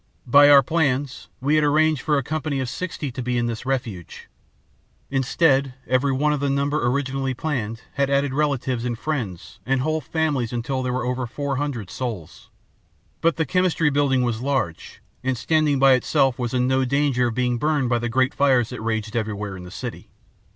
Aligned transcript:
By 0.25 0.49
our 0.49 0.63
plans, 0.63 1.29
we 1.41 1.53
had 1.53 1.63
arranged 1.63 2.01
for 2.01 2.17
a 2.17 2.23
company 2.23 2.59
of 2.59 2.69
sixty 2.69 3.11
to 3.11 3.21
be 3.21 3.37
in 3.37 3.45
this 3.45 3.67
refuge. 3.67 4.29
Instead, 5.11 5.75
every 5.85 6.11
one 6.11 6.33
of 6.33 6.39
the 6.39 6.49
number 6.49 6.83
originally 6.87 7.35
planned 7.35 7.83
had 7.93 8.09
added 8.09 8.33
relatives 8.33 8.83
and 8.83 8.97
friends 8.97 9.59
and 9.63 9.81
whole 9.81 10.01
families 10.01 10.51
until 10.51 10.81
there 10.81 10.91
were 10.91 11.05
over 11.05 11.27
four 11.27 11.57
hundred 11.57 11.91
souls. 11.91 12.49
But 13.21 13.35
the 13.35 13.45
Chemistry 13.45 13.91
Building 13.91 14.23
was 14.23 14.41
large, 14.41 15.03
and, 15.23 15.37
standing 15.37 15.77
by 15.77 15.93
itself, 15.93 16.39
was 16.39 16.55
in 16.55 16.65
no 16.67 16.83
danger 16.83 17.27
of 17.27 17.35
being 17.35 17.59
burned 17.59 17.89
by 17.89 17.99
the 17.99 18.09
great 18.09 18.33
fires 18.33 18.69
that 18.69 18.81
raged 18.81 19.15
everywhere 19.15 19.55
in 19.55 19.65
the 19.65 19.69
city. 19.69 20.09